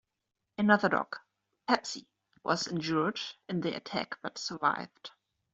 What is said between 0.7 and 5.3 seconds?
dog, "Pepsi" was injured in the attack but survived.